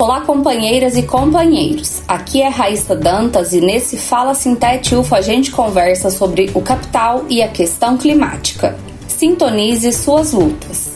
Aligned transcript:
Olá, 0.00 0.22
companheiras 0.22 0.96
e 0.96 1.02
companheiros. 1.02 2.00
Aqui 2.08 2.40
é 2.40 2.48
Raíssa 2.48 2.96
Dantas 2.96 3.52
e 3.52 3.60
nesse 3.60 3.98
Fala 3.98 4.32
Sintete 4.32 4.94
UFO 4.94 5.14
a 5.14 5.20
gente 5.20 5.50
conversa 5.50 6.10
sobre 6.10 6.50
o 6.54 6.62
capital 6.62 7.26
e 7.28 7.42
a 7.42 7.48
questão 7.48 7.98
climática. 7.98 8.78
Sintonize 9.06 9.92
suas 9.92 10.32
lutas. 10.32 10.92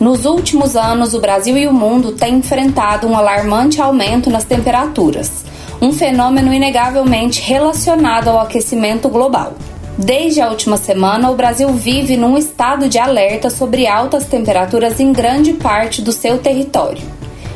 Nos 0.00 0.24
últimos 0.24 0.74
anos, 0.74 1.14
o 1.14 1.20
Brasil 1.20 1.56
e 1.56 1.68
o 1.68 1.72
mundo 1.72 2.10
têm 2.10 2.38
enfrentado 2.38 3.06
um 3.06 3.16
alarmante 3.16 3.80
aumento 3.80 4.28
nas 4.28 4.42
temperaturas, 4.42 5.44
um 5.80 5.92
fenômeno 5.92 6.52
inegavelmente 6.52 7.40
relacionado 7.40 8.26
ao 8.26 8.40
aquecimento 8.40 9.08
global. 9.08 9.54
Desde 9.96 10.40
a 10.40 10.48
última 10.48 10.76
semana, 10.76 11.30
o 11.30 11.36
Brasil 11.36 11.68
vive 11.68 12.16
num 12.16 12.36
estado 12.36 12.88
de 12.88 12.98
alerta 12.98 13.48
sobre 13.48 13.86
altas 13.86 14.24
temperaturas 14.24 14.98
em 14.98 15.12
grande 15.12 15.52
parte 15.52 16.02
do 16.02 16.10
seu 16.10 16.38
território. 16.38 17.02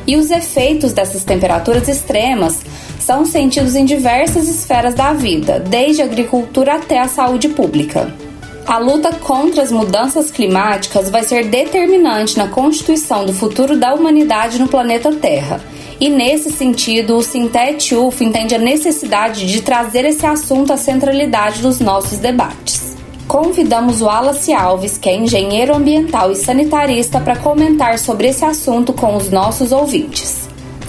E 0.07 0.17
os 0.17 0.31
efeitos 0.31 0.93
dessas 0.93 1.25
temperaturas 1.25 1.89
extremas 1.89 2.61
são 3.01 3.27
sentidos 3.27 3.75
em 3.75 3.85
diversas 3.85 4.49
esferas 4.49 4.95
da 4.95 5.13
vida, 5.13 5.59
desde 5.59 6.01
a 6.01 6.05
agricultura 6.05 6.77
até 6.77 7.01
a 7.01 7.09
saúde 7.09 7.49
pública. 7.49 8.15
A 8.65 8.79
luta 8.79 9.13
contra 9.15 9.63
as 9.63 9.73
mudanças 9.73 10.31
climáticas 10.31 11.11
vai 11.11 11.25
ser 11.25 11.47
determinante 11.47 12.39
na 12.39 12.49
constituição 12.49 13.25
do 13.25 13.33
futuro 13.33 13.77
da 13.77 13.95
humanidade 13.95 14.61
no 14.61 14.69
planeta 14.69 15.11
Terra 15.13 15.61
e 16.01 16.09
nesse 16.09 16.51
sentido, 16.51 17.17
o 17.17 17.23
Sintete 17.23 17.95
UFO 17.95 18.23
entende 18.23 18.55
a 18.55 18.59
necessidade 18.59 19.47
de 19.47 19.63
trazer 19.63 20.05
esse 20.05 20.25
assunto 20.25 20.73
à 20.73 20.77
centralidade 20.77 21.61
dos 21.61 21.81
nossos 21.81 22.19
debates. 22.19 22.97
Convidamos 23.27 24.01
o 24.01 24.07
Wallace 24.07 24.53
Alves, 24.53 24.97
que 24.97 25.09
é 25.09 25.15
engenheiro 25.15 25.75
ambiental 25.75 26.31
e 26.31 26.37
sanitarista, 26.37 27.21
para 27.21 27.37
comentar 27.37 27.99
sobre 27.99 28.29
esse 28.29 28.45
assunto 28.45 28.93
com 28.93 29.17
os 29.17 29.31
nossos 29.31 29.73
ouvintes. 29.73 30.48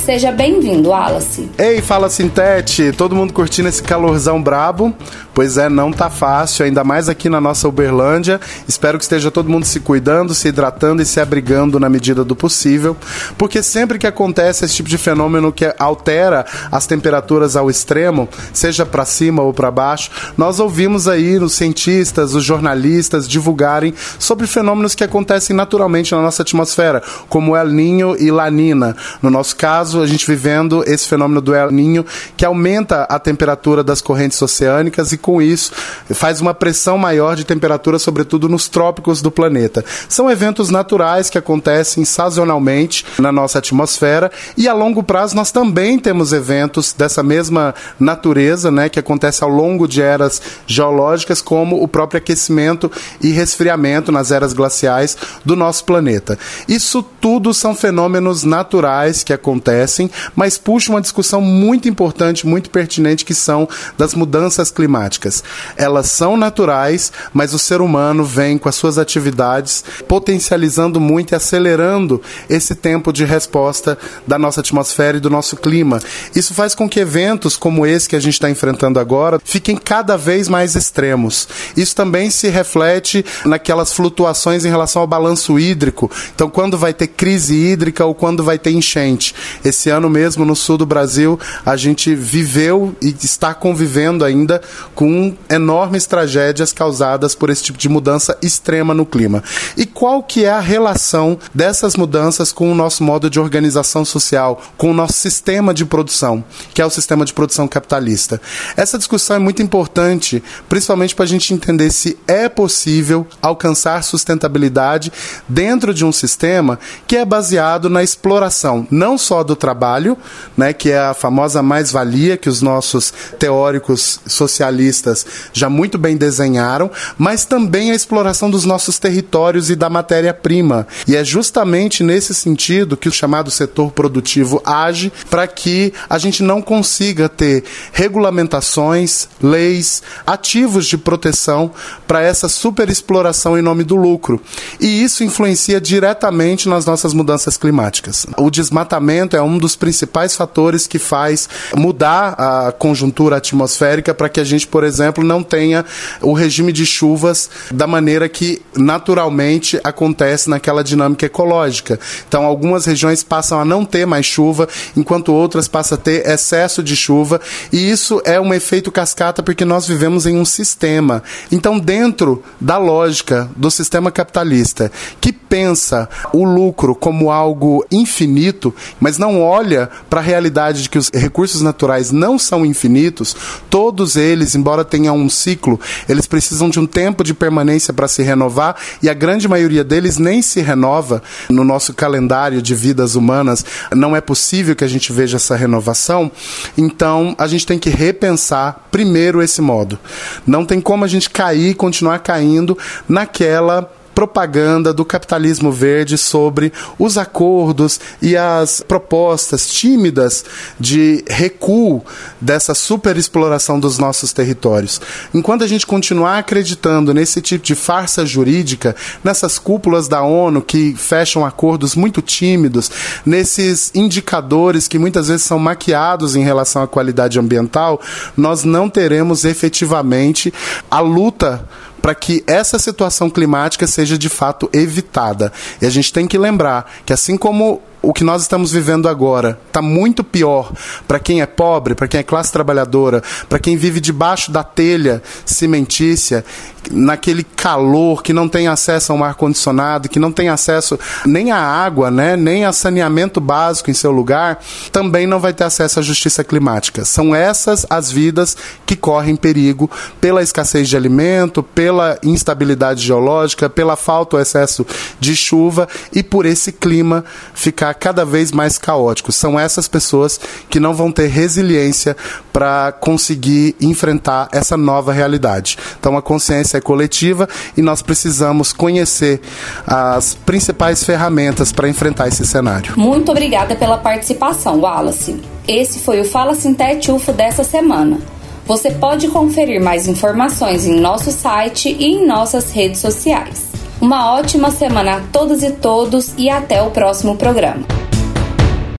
Seja 0.10 0.32
bem-vindo, 0.32 0.90
Wallace. 0.90 1.52
Ei, 1.56 1.84
fala 1.84 2.10
Sintete, 2.10 2.92
todo 2.92 3.16
mundo 3.16 3.32
curtindo 3.32 3.70
esse 3.70 3.84
calorzão 3.84 4.42
brabo? 4.42 4.92
Pois 5.36 5.56
é, 5.56 5.70
não 5.70 5.94
tá 5.94 6.10
fácil, 6.10 6.66
ainda 6.66 6.84
mais 6.84 7.08
aqui 7.08 7.30
na 7.30 7.40
nossa 7.40 7.68
Uberlândia. 7.68 8.42
Espero 8.68 8.98
que 8.98 9.04
esteja 9.04 9.30
todo 9.30 9.48
mundo 9.50 9.66
se 9.66 9.80
cuidando, 9.80 10.34
se 10.34 10.48
hidratando 10.48 11.04
e 11.04 11.06
se 11.06 11.20
abrigando 11.20 11.80
na 11.80 11.88
medida 11.88 12.26
do 12.26 12.36
possível, 12.36 12.98
porque 13.38 13.62
sempre 13.62 14.00
que 14.00 14.08
acontece 14.08 14.66
esse 14.66 14.74
tipo 14.74 14.90
de 14.90 14.98
fenômeno 14.98 15.52
que 15.52 15.72
altera 15.78 16.44
as 16.72 16.88
temperaturas 16.88 17.56
ao 17.56 17.70
extremo, 17.70 18.28
seja 18.52 18.88
para 18.88 19.06
cima 19.06 19.44
ou 19.44 19.54
para 19.54 19.70
baixo, 19.70 20.10
nós 20.36 20.60
ouvimos 20.60 21.08
aí 21.08 21.38
os 21.38 21.54
cientistas, 21.54 22.34
os 22.34 22.44
jornalistas 22.44 23.28
divulgarem 23.28 23.94
sobre 24.18 24.48
fenômenos 24.48 24.96
que 24.96 25.04
acontecem 25.04 25.56
naturalmente 25.56 26.16
na 26.16 26.22
nossa 26.22 26.42
atmosfera, 26.42 27.04
como 27.30 27.56
El 27.56 27.68
Ninho 27.68 28.16
e 28.20 28.32
Lanina. 28.32 28.96
No 29.22 29.30
nosso 29.30 29.56
caso, 29.56 29.99
a 30.02 30.08
gente 30.08 30.26
vivendo 30.26 30.84
esse 30.86 31.08
fenômeno 31.08 31.42
do 31.42 31.54
El 31.54 31.72
Ninho, 31.72 32.06
que 32.36 32.46
aumenta 32.46 33.04
a 33.04 33.20
temperatura 33.20 33.84
das 33.84 34.02
correntes 34.02 34.42
oceânicas 34.42 35.12
e 35.12 35.18
com 35.18 35.42
isso 35.42 35.72
faz 36.14 36.42
uma 36.42 36.54
pressão 36.54 36.98
maior 36.98 37.36
de 37.36 37.44
temperatura, 37.44 38.00
sobretudo 38.00 38.50
nos 38.50 38.68
trópicos 38.68 39.22
do 39.22 39.32
planeta. 39.32 39.84
São 40.08 40.30
eventos 40.30 40.70
naturais 40.70 41.30
que 41.30 41.38
acontecem 41.38 42.06
sazonalmente 42.06 43.06
na 43.18 43.32
nossa 43.32 43.60
atmosfera 43.60 44.32
e 44.58 44.68
a 44.68 44.74
longo 44.74 45.04
prazo 45.04 45.36
nós 45.36 45.52
também 45.52 46.00
temos 46.00 46.34
eventos 46.34 46.94
dessa 46.94 47.24
mesma 47.24 47.74
natureza, 48.00 48.72
né, 48.72 48.90
que 48.90 49.00
acontece 49.00 49.44
ao 49.44 49.50
longo 49.50 49.88
de 49.88 50.02
eras 50.02 50.42
geológicas, 50.66 51.42
como 51.42 51.82
o 51.82 51.88
próprio 51.88 52.18
aquecimento 52.18 52.92
e 53.22 53.30
resfriamento 53.30 54.12
nas 54.12 54.32
eras 54.32 54.54
glaciais 54.54 55.18
do 55.44 55.56
nosso 55.56 55.84
planeta. 55.86 56.38
Isso 56.68 57.04
tudo 57.04 57.54
são 57.54 57.76
fenômenos 57.76 58.44
naturais 58.44 59.24
que 59.24 59.34
acontecem, 59.34 59.89
mas 60.36 60.58
puxa 60.58 60.92
uma 60.92 61.02
discussão 61.02 61.42
muito 61.42 61.88
importante, 61.88 62.46
muito 62.46 62.70
pertinente, 62.70 63.26
que 63.26 63.34
são 63.34 63.68
das 63.98 64.14
mudanças 64.14 64.70
climáticas 64.70 64.90
climáticas. 64.90 65.44
Elas 65.78 66.08
são 66.08 66.36
naturais, 66.36 67.12
mas 67.34 67.54
o 67.54 67.60
ser 67.60 67.82
humano 67.82 68.24
vem 68.24 68.58
com 68.58 68.68
as 68.68 68.76
suas 68.76 68.98
atividades 68.98 69.84
potencializando 70.08 71.00
muito 71.00 71.32
e 71.32 71.36
acelerando 71.36 72.22
esse 72.50 72.76
tempo 72.76 73.14
de 73.14 73.24
resposta 73.24 73.98
da 74.26 74.40
nossa 74.40 74.62
atmosfera 74.62 75.18
e 75.18 75.22
do 75.22 75.30
nosso 75.30 75.56
clima. 75.56 76.00
Isso 76.36 76.54
faz 76.54 76.74
com 76.74 76.90
que 76.90 77.00
eventos 77.00 77.56
como 77.56 77.86
esse 77.86 78.10
que 78.10 78.16
a 78.16 78.20
gente 78.20 78.34
está 78.34 78.50
enfrentando 78.50 79.00
agora 79.00 79.40
fiquem 79.44 79.78
cada 79.78 80.18
vez 80.18 80.48
mais 80.48 80.76
extremos. 80.76 81.48
Isso 81.78 81.96
também 81.96 82.30
se 82.30 82.50
reflete 82.50 83.26
naquelas 83.46 83.94
flutuações 83.94 84.66
em 84.66 84.70
relação 84.70 85.02
ao 85.02 85.08
balanço 85.08 85.60
hídrico. 85.60 86.10
Então, 86.34 86.50
quando 86.50 86.78
vai 86.78 86.94
ter 86.94 87.08
crise 87.08 87.56
hídrica 87.56 88.06
ou 88.06 88.16
quando 88.16 88.44
vai 88.44 88.58
ter 88.58 88.72
enchente. 88.72 89.36
Esse 89.70 89.92
ano 89.92 90.10
mesmo, 90.10 90.44
no 90.44 90.56
sul 90.56 90.80
do 90.80 90.86
Brasil, 90.86 91.40
a 91.64 91.78
gente 91.78 92.16
viveu 92.16 92.96
e 93.00 93.16
está 93.22 93.54
convivendo 93.54 94.26
ainda 94.26 94.60
com 94.96 95.36
enormes 95.48 96.08
tragédias 96.08 96.74
causadas 96.74 97.36
por 97.36 97.52
esse 97.52 97.64
tipo 97.64 97.78
de 97.78 97.88
mudança 97.88 98.36
extrema 98.42 98.96
no 98.96 99.06
clima. 99.06 99.44
E 99.78 99.86
qual 99.86 100.24
que 100.24 100.44
é 100.44 100.50
a 100.50 100.60
relação 100.60 101.38
dessas 101.54 101.96
mudanças 101.96 102.52
com 102.52 102.72
o 102.72 102.76
nosso 102.76 103.04
modo 103.04 103.30
de 103.30 103.40
organização 103.40 104.04
social, 104.04 104.60
com 104.76 104.90
o 104.90 104.94
nosso 104.94 105.14
sistema 105.14 105.72
de 105.72 105.86
produção, 105.86 106.44
que 106.74 106.82
é 106.82 106.86
o 106.86 106.90
sistema 106.90 107.24
de 107.24 107.34
produção 107.34 107.68
capitalista? 107.68 108.42
Essa 108.76 108.98
discussão 108.98 109.36
é 109.36 109.40
muito 109.40 109.62
importante, 109.62 110.44
principalmente 110.68 111.14
para 111.14 111.26
a 111.26 111.28
gente 111.28 111.54
entender 111.54 111.92
se 111.92 112.18
é 112.28 112.50
possível 112.50 113.28
alcançar 113.40 114.04
sustentabilidade 114.04 115.12
dentro 115.48 115.94
de 115.94 116.04
um 116.04 116.12
sistema 116.12 116.80
que 117.06 117.16
é 117.16 117.24
baseado 117.24 117.88
na 117.88 118.02
exploração 118.02 118.80
não 118.90 119.18
só 119.18 119.44
do 119.44 119.56
trabalho, 119.60 120.18
né, 120.58 120.74
que 120.74 120.90
é 120.90 121.00
a 121.00 121.14
famosa 121.14 121.62
mais-valia 121.62 122.36
que 122.36 122.50
os 122.50 122.62
nossos 122.62 123.14
teóricos 123.38 124.20
socialistas 124.26 125.26
já 125.54 125.70
muito 125.70 125.98
bem 125.98 126.18
desenharam, 126.18 126.90
mas 127.18 127.46
também 127.46 127.92
a 127.92 127.96
exploração 127.96 128.50
dos 128.50 128.66
nossos 128.66 128.98
territórios 128.98 129.70
e 129.70 129.76
da 129.76 129.90
matéria-prima. 129.90 130.88
E 131.08 131.16
é 131.16 131.24
justamente 131.24 132.04
nesse 132.04 132.34
sentido 132.34 132.98
que 132.98 133.10
o 133.10 133.12
chamado 133.12 133.52
setor 133.52 133.92
produtivo 133.92 134.62
age 134.66 135.12
para 135.30 135.46
que 135.46 135.94
a 136.10 136.18
gente 136.18 136.42
não 136.42 136.62
consiga 136.62 137.28
ter 137.28 137.64
regulamentações, 137.92 139.28
leis, 139.42 140.02
ativos 140.26 140.86
de 140.86 140.98
proteção 140.98 141.72
para 142.08 142.22
essa 142.22 142.48
superexploração 142.48 143.58
em 143.58 143.62
nome 143.62 143.84
do 143.84 143.96
lucro. 143.96 144.42
E 144.80 145.04
isso 145.04 145.24
influencia 145.24 145.82
diretamente 145.82 146.70
nas 146.70 146.86
nossas 146.86 147.14
mudanças 147.14 147.58
climáticas. 147.58 148.26
O 148.38 148.50
desmatamento 148.50 149.36
é 149.36 149.42
um 149.42 149.49
dos 149.58 149.76
principais 149.76 150.36
fatores 150.36 150.88
que 150.88 150.98
faz 150.98 151.48
mudar 151.76 152.36
a 152.38 152.72
conjuntura 152.72 153.38
atmosférica 153.38 154.14
para 154.14 154.30
que 154.30 154.40
a 154.40 154.44
gente, 154.44 154.68
por 154.68 154.80
por 154.80 154.86
exemplo, 154.86 155.26
não 155.26 155.44
tenha 155.44 155.86
o 156.22 156.32
regime 156.32 156.72
de 156.72 156.86
chuvas 156.86 157.50
da 157.70 157.86
maneira 157.86 158.30
que 158.30 158.62
naturalmente 158.74 159.78
acontece 159.84 160.50
naquela 160.50 160.86
dinâmica 160.86 161.26
ecológica. 161.26 162.00
Então, 162.26 162.46
algumas 162.46 162.86
regiões 162.86 163.22
passam 163.22 163.60
a 163.60 163.66
não 163.66 163.84
ter 163.84 164.06
mais 164.06 164.26
chuva, 164.26 164.70
enquanto 164.96 165.34
outras 165.34 165.68
passam 165.68 165.98
a 165.98 166.02
ter 166.02 166.26
excesso 166.26 166.82
de 166.82 166.96
chuva, 166.96 167.42
e 167.74 167.92
isso 167.92 168.22
é 168.24 168.40
um 168.40 168.54
efeito 168.54 168.90
cascata 168.90 169.44
porque 169.44 169.66
nós 169.66 169.86
vivemos 169.86 170.26
em 170.26 170.38
um 170.38 170.46
sistema. 170.46 171.22
Então, 171.52 171.78
dentro 171.78 172.42
da 172.58 172.78
lógica 172.78 173.50
do 173.58 173.70
sistema 173.70 174.12
capitalista, 174.12 174.90
que 175.20 175.34
pensa 175.34 176.08
o 176.32 176.46
lucro 176.46 176.96
como 176.96 177.32
algo 177.32 177.86
infinito, 177.92 178.74
mas 178.98 179.18
não 179.18 179.39
olha 179.42 179.90
para 180.10 180.20
a 180.20 180.24
realidade 180.24 180.84
de 180.84 180.90
que 180.90 180.98
os 180.98 181.10
recursos 181.14 181.62
naturais 181.62 182.12
não 182.12 182.40
são 182.40 182.66
infinitos, 182.66 183.36
todos 183.70 184.16
eles, 184.16 184.56
embora 184.56 184.70
embora 184.70 184.86
tenha 184.86 185.12
um 185.12 185.28
ciclo, 185.28 185.80
eles 186.08 186.28
precisam 186.28 186.70
de 186.70 186.80
um 186.80 186.86
tempo 186.86 187.24
de 187.24 187.34
permanência 187.34 187.94
para 187.94 188.08
se 188.08 188.22
renovar 188.22 188.76
e 189.02 189.10
a 189.10 189.14
grande 189.14 189.48
maioria 189.48 189.84
deles 189.84 190.18
nem 190.18 190.42
se 190.42 190.62
renova. 190.62 191.22
No 191.50 191.64
nosso 191.64 191.94
calendário 191.94 192.62
de 192.62 192.76
vidas 192.76 193.16
humanas, 193.16 193.66
não 193.92 194.16
é 194.16 194.22
possível 194.22 194.76
que 194.76 194.84
a 194.84 194.88
gente 194.88 195.12
veja 195.12 195.38
essa 195.38 195.56
renovação. 195.56 196.32
Então, 196.78 197.36
a 197.38 197.48
gente 197.48 197.66
tem 197.66 197.80
que 197.80 197.90
repensar 197.90 198.88
primeiro 198.92 199.42
esse 199.42 199.62
modo. 199.62 199.98
Não 200.46 200.64
tem 200.66 200.80
como 200.80 201.04
a 201.04 201.08
gente 201.08 201.30
cair, 201.30 201.74
continuar 201.74 202.20
caindo 202.20 202.78
naquela 203.08 203.90
propaganda 204.20 204.94
do 204.94 205.06
capitalismo 205.06 205.72
verde 205.72 206.18
sobre 206.18 206.74
os 207.00 207.18
acordos 207.18 208.02
e 208.22 208.36
as 208.36 208.82
propostas 208.86 209.66
tímidas 209.70 210.44
de 210.78 211.24
recuo 211.26 212.04
dessa 212.42 212.74
superexploração 212.74 213.80
dos 213.80 213.98
nossos 213.98 214.34
territórios. 214.34 215.00
Enquanto 215.34 215.64
a 215.64 215.68
gente 215.68 215.88
continuar 215.88 216.38
acreditando 216.38 217.14
nesse 217.14 217.40
tipo 217.40 217.64
de 217.64 217.76
farsa 217.76 218.26
jurídica, 218.26 218.94
nessas 219.24 219.58
cúpulas 219.58 220.10
da 220.10 220.22
ONU 220.22 220.62
que 220.62 220.94
fecham 220.98 221.46
acordos 221.46 221.96
muito 221.96 222.22
tímidos, 222.22 222.92
nesses 223.26 223.90
indicadores 223.96 224.86
que 224.86 225.00
muitas 225.00 225.30
vezes 225.30 225.44
são 225.44 225.58
maquiados 225.58 226.36
em 226.36 226.44
relação 226.44 226.84
à 226.84 226.88
qualidade 226.90 227.40
ambiental, 227.40 228.02
nós 228.36 228.66
não 228.66 228.90
teremos 228.90 229.46
efetivamente 229.46 230.54
a 230.92 231.00
luta 231.00 231.66
para 232.02 232.16
que 232.16 232.44
essa 232.48 232.80
situação 232.80 233.30
climática 233.30 233.86
seja 233.88 234.18
de 234.18 234.30
fato 234.30 234.70
evitada. 234.74 235.52
E 235.82 235.86
a 235.86 235.90
gente 235.90 236.12
tem 236.12 236.28
que 236.28 236.38
lembrar 236.38 236.92
que 237.06 237.14
assim 237.14 237.38
como 237.38 237.82
o 238.02 238.14
que 238.14 238.24
nós 238.24 238.44
estamos 238.44 238.72
vivendo 238.72 239.10
agora 239.10 239.60
está 239.68 239.82
muito 239.82 240.24
pior 240.24 240.72
para 241.08 241.20
quem 241.20 241.42
é 241.42 241.46
pobre, 241.46 241.96
para 241.96 242.08
quem 242.08 242.20
é 242.20 242.24
classe 242.24 242.52
trabalhadora, 242.52 243.22
para 243.48 243.60
quem 243.60 243.76
vive 243.76 244.00
debaixo 244.00 244.52
da 244.52 244.64
telha 244.64 245.22
cimentícia, 245.46 246.46
naquele 246.92 247.44
calor, 247.44 248.24
que 248.24 248.32
não 248.32 248.48
tem 248.48 248.68
acesso 248.68 249.12
a 249.12 249.16
um 249.16 249.24
ar-condicionado, 249.24 250.08
que 250.08 250.20
não 250.20 250.32
tem 250.32 250.50
acesso 250.50 250.98
nem 251.26 251.52
à 251.52 251.58
água, 251.58 252.10
né, 252.10 252.36
nem 252.36 252.66
a 252.66 252.72
saneamento 252.72 253.42
básico 253.42 253.92
em 253.92 253.94
seu 253.94 254.12
lugar, 254.12 254.60
também 254.92 255.28
não 255.28 255.40
vai 255.40 255.54
ter 255.54 255.66
acesso 255.66 256.00
à 256.00 256.02
justiça 256.02 256.44
climática. 256.44 257.04
São 257.04 257.36
essas 257.36 257.86
as 257.90 258.12
vidas 258.12 258.56
que 258.86 258.96
correm 258.96 259.36
perigo 259.36 259.90
pela 260.22 260.42
escassez 260.42 260.88
de 260.88 260.96
alimento, 260.96 261.62
pela 261.62 262.18
instabilidade 262.24 263.06
geológica, 263.06 263.70
pela 263.70 263.96
falta 263.96 264.38
ou 264.38 264.42
excesso 264.42 264.86
de 265.20 265.36
chuva 265.36 265.88
e 266.14 266.24
por 266.24 266.46
esse 266.46 266.72
clima 266.72 267.26
ficar 267.54 267.89
ficar 267.90 267.94
cada 267.94 268.26
vez 268.26 268.52
mais 268.52 268.78
caótico. 268.78 269.32
São 269.32 269.60
essas 269.60 269.88
pessoas 269.88 270.40
que 270.70 270.80
não 270.80 270.94
vão 270.94 271.12
ter 271.12 271.28
resiliência 271.28 272.16
para 272.52 272.92
conseguir 272.92 273.76
enfrentar 273.82 274.50
essa 274.52 274.78
nova 274.78 275.12
realidade. 275.12 275.78
Então 276.00 276.18
a 276.18 276.22
consciência 276.22 276.78
é 276.78 276.82
coletiva 276.82 277.48
e 277.76 277.82
nós 277.82 278.02
precisamos 278.02 278.74
conhecer 278.74 279.42
as 279.86 280.34
principais 280.34 281.04
ferramentas 281.04 281.72
para 281.72 281.90
enfrentar 281.90 282.28
esse 282.28 282.46
cenário. 282.46 282.94
Muito 282.98 283.32
obrigada 283.32 283.76
pela 283.76 283.98
participação, 283.98 284.80
Wallace. 284.80 285.40
Esse 285.68 286.00
foi 286.00 286.20
o 286.20 286.26
Fala 286.26 286.56
Sintete 286.56 287.12
UFO 287.12 287.32
dessa 287.32 287.64
semana. 287.64 288.20
Você 288.66 288.92
pode 288.92 289.28
conferir 289.30 289.82
mais 289.82 290.08
informações 290.08 290.86
em 290.86 291.00
nosso 291.00 291.32
site 291.32 291.96
e 292.00 292.06
em 292.06 292.28
nossas 292.28 292.72
redes 292.72 293.00
sociais. 293.00 293.69
Uma 294.02 294.34
ótima 294.34 294.72
semana 294.72 295.18
a 295.18 295.20
todas 295.20 295.62
e 295.62 295.72
todos 295.72 296.34
e 296.38 296.50
até 296.50 296.82
o 296.82 296.90
próximo 296.90 297.36
programa. 297.36 297.99